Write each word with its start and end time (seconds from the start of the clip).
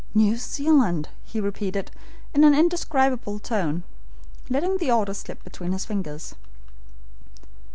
"New 0.15 0.35
Zealand!" 0.35 1.09
he 1.23 1.39
repeated 1.39 1.91
in 2.33 2.43
an 2.43 2.55
indescribable 2.55 3.37
tone, 3.37 3.83
letting 4.49 4.77
the 4.77 4.89
order 4.89 5.13
slip 5.13 5.43
between 5.43 5.73
his 5.73 5.85
fingers. 5.85 6.33